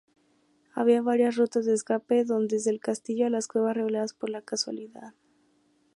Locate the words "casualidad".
4.43-5.13